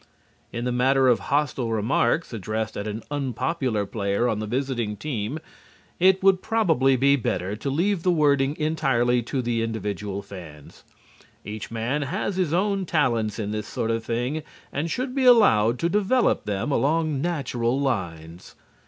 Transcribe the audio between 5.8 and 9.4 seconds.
it would probably be better to leave the wording entirely